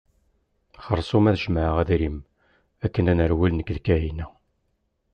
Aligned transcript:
Xerṣum 0.85 1.25
ad 1.31 1.37
jemɛeɣ 1.41 1.75
adrim 1.81 2.17
akken 2.85 3.09
ad 3.11 3.15
nerwel 3.17 3.51
nekk 3.55 3.69
d 3.75 3.79
Kahina. 3.85 4.27